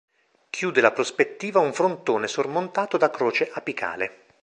Chiude 0.49 0.81
la 0.81 0.91
prospettiva 0.91 1.59
un 1.59 1.73
frontone 1.73 2.27
sormontato 2.27 2.97
da 2.97 3.11
croce 3.11 3.51
apicale. 3.53 4.23